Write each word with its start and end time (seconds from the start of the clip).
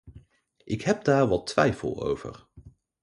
Ik 0.63 0.81
heb 0.81 1.03
daar 1.03 1.27
wat 1.27 1.47
twijfel 1.47 2.03
over. 2.03 2.47